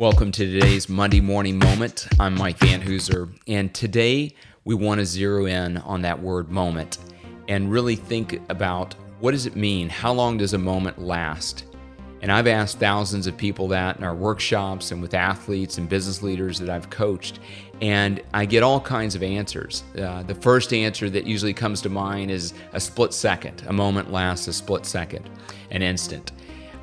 Welcome 0.00 0.32
to 0.32 0.46
today's 0.46 0.88
Monday 0.88 1.20
morning 1.20 1.58
moment. 1.58 2.08
I'm 2.18 2.34
Mike 2.34 2.56
Van 2.56 2.80
Hoozer, 2.80 3.28
and 3.46 3.74
today 3.74 4.34
we 4.64 4.74
want 4.74 4.98
to 4.98 5.04
zero 5.04 5.44
in 5.44 5.76
on 5.76 6.00
that 6.00 6.22
word 6.22 6.48
moment 6.48 6.96
and 7.48 7.70
really 7.70 7.96
think 7.96 8.40
about 8.48 8.94
what 9.18 9.32
does 9.32 9.44
it 9.44 9.56
mean? 9.56 9.90
How 9.90 10.10
long 10.14 10.38
does 10.38 10.54
a 10.54 10.58
moment 10.58 10.98
last? 10.98 11.66
And 12.22 12.32
I've 12.32 12.46
asked 12.46 12.78
thousands 12.78 13.26
of 13.26 13.36
people 13.36 13.68
that 13.68 13.98
in 13.98 14.02
our 14.02 14.14
workshops 14.14 14.90
and 14.90 15.02
with 15.02 15.12
athletes 15.12 15.76
and 15.76 15.86
business 15.86 16.22
leaders 16.22 16.58
that 16.60 16.70
I've 16.70 16.88
coached, 16.88 17.38
and 17.82 18.22
I 18.32 18.46
get 18.46 18.62
all 18.62 18.80
kinds 18.80 19.14
of 19.14 19.22
answers. 19.22 19.84
Uh, 19.98 20.22
the 20.22 20.34
first 20.34 20.72
answer 20.72 21.10
that 21.10 21.26
usually 21.26 21.52
comes 21.52 21.82
to 21.82 21.90
mind 21.90 22.30
is 22.30 22.54
a 22.72 22.80
split 22.80 23.12
second. 23.12 23.64
A 23.66 23.72
moment 23.74 24.10
lasts 24.10 24.48
a 24.48 24.54
split 24.54 24.86
second, 24.86 25.28
an 25.70 25.82
instant. 25.82 26.32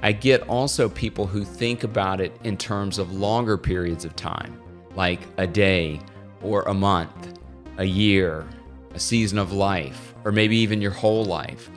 I 0.01 0.11
get 0.11 0.47
also 0.47 0.89
people 0.89 1.25
who 1.25 1.43
think 1.43 1.83
about 1.83 2.21
it 2.21 2.35
in 2.43 2.57
terms 2.57 2.99
of 2.99 3.11
longer 3.13 3.57
periods 3.57 4.05
of 4.05 4.15
time, 4.15 4.61
like 4.95 5.19
a 5.37 5.47
day 5.47 5.99
or 6.41 6.61
a 6.63 6.73
month, 6.73 7.39
a 7.77 7.83
year, 7.83 8.47
a 8.93 8.99
season 8.99 9.37
of 9.37 9.51
life, 9.51 10.13
or 10.23 10.31
maybe 10.31 10.57
even 10.57 10.81
your 10.81 10.91
whole 10.91 11.25
life. 11.25 11.69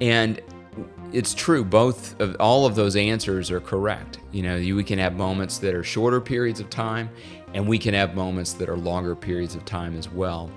And 0.00 0.40
it's 1.12 1.34
true, 1.34 1.64
both 1.64 2.20
of 2.20 2.36
all 2.40 2.66
of 2.66 2.74
those 2.74 2.96
answers 2.96 3.50
are 3.50 3.60
correct. 3.60 4.18
You 4.32 4.42
know, 4.42 4.56
you, 4.56 4.76
we 4.76 4.84
can 4.84 4.98
have 4.98 5.16
moments 5.16 5.58
that 5.58 5.74
are 5.74 5.84
shorter 5.84 6.20
periods 6.20 6.60
of 6.60 6.70
time, 6.70 7.08
and 7.52 7.66
we 7.66 7.78
can 7.78 7.94
have 7.94 8.14
moments 8.14 8.52
that 8.54 8.68
are 8.68 8.76
longer 8.76 9.14
periods 9.14 9.54
of 9.54 9.64
time 9.64 9.96
as 9.96 10.10
well. 10.10 10.50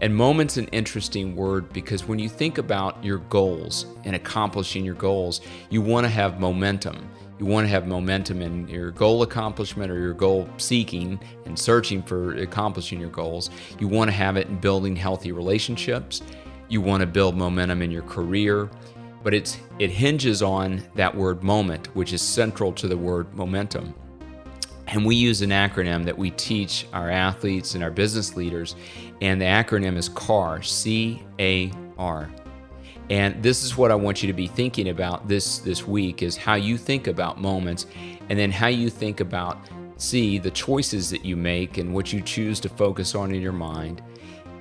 And 0.00 0.14
moment's 0.14 0.56
an 0.56 0.66
interesting 0.68 1.36
word 1.36 1.72
because 1.72 2.06
when 2.06 2.18
you 2.18 2.28
think 2.28 2.58
about 2.58 3.02
your 3.04 3.18
goals 3.18 3.86
and 4.04 4.16
accomplishing 4.16 4.84
your 4.84 4.94
goals, 4.94 5.40
you 5.70 5.80
want 5.80 6.04
to 6.04 6.10
have 6.10 6.40
momentum. 6.40 7.08
You 7.38 7.46
want 7.46 7.64
to 7.64 7.68
have 7.70 7.86
momentum 7.86 8.42
in 8.42 8.68
your 8.68 8.90
goal 8.90 9.22
accomplishment 9.22 9.90
or 9.90 9.98
your 9.98 10.12
goal 10.12 10.48
seeking 10.58 11.18
and 11.44 11.58
searching 11.58 12.02
for 12.02 12.34
accomplishing 12.36 13.00
your 13.00 13.10
goals. 13.10 13.50
You 13.78 13.88
want 13.88 14.10
to 14.10 14.16
have 14.16 14.36
it 14.36 14.48
in 14.48 14.58
building 14.58 14.94
healthy 14.94 15.32
relationships. 15.32 16.22
You 16.68 16.80
want 16.80 17.00
to 17.00 17.06
build 17.06 17.36
momentum 17.36 17.82
in 17.82 17.90
your 17.90 18.02
career. 18.02 18.70
But 19.22 19.34
it's 19.34 19.58
it 19.78 19.90
hinges 19.90 20.42
on 20.42 20.82
that 20.94 21.14
word 21.14 21.42
moment, 21.42 21.94
which 21.94 22.12
is 22.12 22.22
central 22.22 22.72
to 22.72 22.88
the 22.88 22.96
word 22.96 23.32
momentum. 23.34 23.94
And 24.88 25.06
we 25.06 25.14
use 25.14 25.42
an 25.42 25.50
acronym 25.50 26.04
that 26.04 26.18
we 26.18 26.32
teach 26.32 26.86
our 26.92 27.08
athletes 27.08 27.74
and 27.74 27.82
our 27.82 27.90
business 27.90 28.36
leaders, 28.36 28.74
and 29.20 29.40
the 29.40 29.46
acronym 29.46 29.96
is 29.96 30.08
CAR, 30.08 30.62
C 30.62 31.22
A 31.38 31.72
R. 31.96 32.28
And 33.10 33.42
this 33.42 33.62
is 33.62 33.76
what 33.76 33.90
I 33.90 33.94
want 33.94 34.22
you 34.22 34.26
to 34.26 34.32
be 34.32 34.46
thinking 34.46 34.88
about 34.88 35.28
this 35.28 35.58
this 35.58 35.86
week 35.86 36.22
is 36.22 36.36
how 36.36 36.54
you 36.54 36.76
think 36.76 37.06
about 37.06 37.40
moments 37.40 37.86
and 38.28 38.38
then 38.38 38.50
how 38.50 38.68
you 38.68 38.90
think 38.90 39.20
about 39.20 39.58
C, 39.96 40.38
the 40.38 40.50
choices 40.50 41.10
that 41.10 41.24
you 41.24 41.36
make 41.36 41.78
and 41.78 41.94
what 41.94 42.12
you 42.12 42.20
choose 42.20 42.58
to 42.60 42.68
focus 42.68 43.14
on 43.14 43.34
in 43.34 43.40
your 43.40 43.52
mind. 43.52 44.02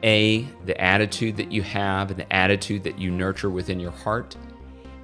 A, 0.04 0.42
the 0.66 0.80
attitude 0.82 1.38
that 1.38 1.52
you 1.52 1.62
have 1.62 2.09
and 2.09 2.20
the 2.20 2.34
attitude 2.34 2.84
that 2.84 3.00
you 3.00 3.12
nurture 3.12 3.50
within 3.50 3.80
your 3.80 3.92
heart. 3.92 4.36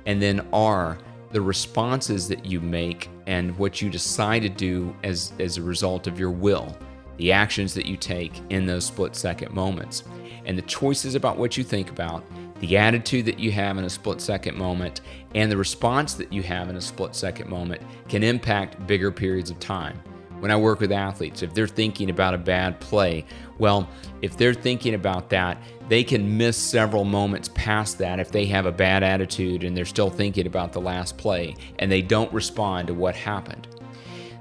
And 0.07 0.21
then 0.21 0.47
R, 0.53 0.97
the 1.31 1.41
responses 1.41 2.27
that 2.29 2.45
you 2.45 2.59
make 2.59 3.09
and 3.27 3.55
what 3.57 3.81
you 3.81 3.89
decide 3.89 4.41
to 4.41 4.49
do 4.49 4.95
as, 5.03 5.33
as 5.39 5.57
a 5.57 5.61
result 5.61 6.07
of 6.07 6.17
your 6.17 6.31
will, 6.31 6.75
the 7.17 7.31
actions 7.31 7.73
that 7.73 7.85
you 7.85 7.97
take 7.97 8.41
in 8.49 8.65
those 8.65 8.85
split 8.85 9.15
second 9.15 9.53
moments, 9.53 10.05
and 10.45 10.57
the 10.57 10.63
choices 10.63 11.13
about 11.13 11.37
what 11.37 11.57
you 11.57 11.63
think 11.63 11.89
about, 11.89 12.23
the 12.61 12.77
attitude 12.77 13.25
that 13.25 13.37
you 13.37 13.51
have 13.51 13.77
in 13.77 13.83
a 13.83 13.89
split 13.89 14.21
second 14.21 14.57
moment, 14.57 15.01
and 15.35 15.51
the 15.51 15.57
response 15.57 16.13
that 16.13 16.31
you 16.31 16.41
have 16.41 16.69
in 16.69 16.77
a 16.77 16.81
split 16.81 17.13
second 17.13 17.49
moment 17.49 17.81
can 18.07 18.23
impact 18.23 18.87
bigger 18.87 19.11
periods 19.11 19.51
of 19.51 19.59
time 19.59 20.01
when 20.39 20.51
I 20.51 20.55
work 20.55 20.79
with 20.79 20.91
athletes, 20.91 21.41
if 21.41 21.53
they're 21.53 21.67
thinking 21.67 22.09
about 22.09 22.33
a 22.33 22.37
bad 22.37 22.79
play, 22.79 23.25
well, 23.57 23.89
if 24.21 24.37
they're 24.37 24.53
thinking 24.53 24.93
about 24.93 25.29
that, 25.29 25.61
they 25.89 26.03
can 26.03 26.37
miss 26.37 26.57
several 26.57 27.03
moments 27.03 27.49
past 27.55 27.97
that 27.99 28.19
if 28.19 28.31
they 28.31 28.45
have 28.45 28.65
a 28.65 28.71
bad 28.71 29.03
attitude 29.03 29.63
and 29.63 29.75
they're 29.75 29.85
still 29.85 30.09
thinking 30.09 30.45
about 30.45 30.73
the 30.73 30.81
last 30.81 31.17
play 31.17 31.55
and 31.79 31.91
they 31.91 32.01
don't 32.01 32.31
respond 32.33 32.87
to 32.87 32.93
what 32.93 33.15
happened. 33.15 33.67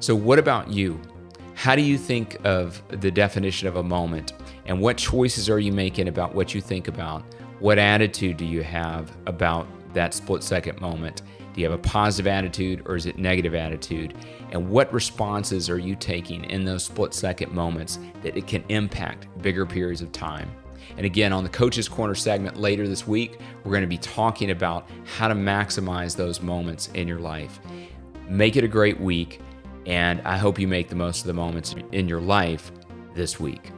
So, 0.00 0.14
what 0.14 0.38
about 0.38 0.70
you? 0.70 1.00
How 1.54 1.74
do 1.74 1.82
you 1.82 1.96
think 1.96 2.36
of 2.44 2.82
the 2.88 3.10
definition 3.10 3.66
of 3.66 3.76
a 3.76 3.82
moment? 3.82 4.34
And 4.66 4.80
what 4.80 4.98
choices 4.98 5.48
are 5.48 5.58
you 5.58 5.72
making 5.72 6.08
about 6.08 6.34
what 6.34 6.54
you 6.54 6.60
think 6.60 6.88
about? 6.88 7.22
What 7.60 7.78
attitude 7.78 8.36
do 8.36 8.44
you 8.44 8.62
have 8.62 9.16
about 9.26 9.66
that 9.94 10.12
split 10.12 10.42
second 10.42 10.80
moment? 10.80 11.22
Do 11.56 11.62
you 11.62 11.70
have 11.70 11.78
a 11.78 11.82
positive 11.82 12.26
attitude 12.26 12.82
or 12.84 12.96
is 12.96 13.06
it 13.06 13.16
negative 13.16 13.54
attitude? 13.54 14.12
And 14.52 14.68
what 14.68 14.92
responses 14.92 15.70
are 15.70 15.78
you 15.78 15.96
taking 15.96 16.44
in 16.44 16.66
those 16.66 16.84
split 16.84 17.14
second 17.14 17.50
moments 17.50 17.98
that 18.22 18.36
it 18.36 18.46
can 18.46 18.62
impact 18.68 19.26
bigger 19.40 19.64
periods 19.64 20.02
of 20.02 20.12
time? 20.12 20.50
And 20.98 21.06
again, 21.06 21.32
on 21.32 21.44
the 21.44 21.48
Coach's 21.48 21.88
Corner 21.88 22.14
segment 22.14 22.58
later 22.58 22.86
this 22.86 23.06
week, 23.06 23.38
we're 23.64 23.72
going 23.72 23.80
to 23.80 23.88
be 23.88 23.96
talking 23.96 24.50
about 24.50 24.86
how 25.16 25.28
to 25.28 25.34
maximize 25.34 26.14
those 26.14 26.42
moments 26.42 26.90
in 26.92 27.08
your 27.08 27.20
life. 27.20 27.58
Make 28.28 28.56
it 28.56 28.64
a 28.64 28.68
great 28.68 29.00
week, 29.00 29.40
and 29.86 30.20
I 30.26 30.36
hope 30.36 30.58
you 30.58 30.68
make 30.68 30.90
the 30.90 30.94
most 30.94 31.20
of 31.20 31.26
the 31.26 31.34
moments 31.34 31.74
in 31.90 32.06
your 32.06 32.20
life 32.20 32.70
this 33.14 33.40
week. 33.40 33.72